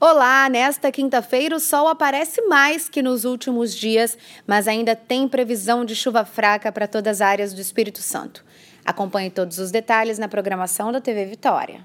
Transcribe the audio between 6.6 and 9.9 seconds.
para todas as áreas do Espírito Santo. Acompanhe todos os